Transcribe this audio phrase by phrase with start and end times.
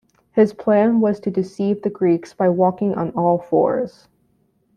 [0.31, 4.07] His plan was to deceive the Greeks by walking on all fours.